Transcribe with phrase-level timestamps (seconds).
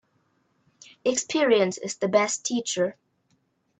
[1.05, 2.95] Experience is the best teacher.